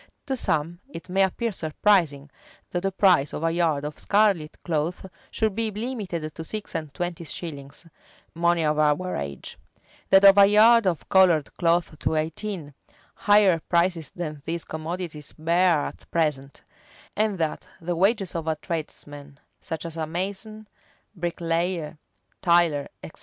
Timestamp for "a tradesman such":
18.47-19.85